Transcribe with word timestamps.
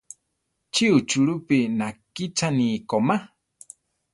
Chi 0.73 0.85
uchulúpi 0.97 1.57
nakíchani 1.79 2.67
komá? 2.89 3.15